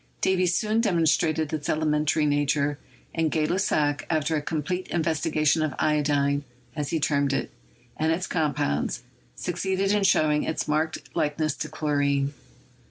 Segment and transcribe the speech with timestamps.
[0.19, 2.79] Davy soon demon strated its elementary nature,
[3.13, 6.43] and Gay Lussac, after a complete investigation of iodine,
[6.75, 7.51] as he termed it,
[7.97, 9.03] and its compounds,
[9.35, 12.33] succeeded in showing its marked likeness to chlorine.